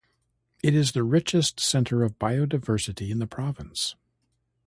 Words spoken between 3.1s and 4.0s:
in the province.